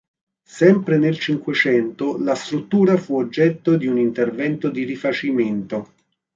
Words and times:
Sempre 0.59 0.97
nel 0.97 1.19
Cinquecento 1.19 2.17
la 2.17 2.33
struttura 2.33 2.97
fu 2.97 3.17
oggetto 3.19 3.75
di 3.77 3.85
un 3.85 3.99
intervento 3.99 4.71
di 4.71 4.83
rifacimento. 4.83 5.93